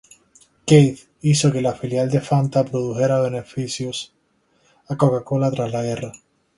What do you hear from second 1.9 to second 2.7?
de Fanta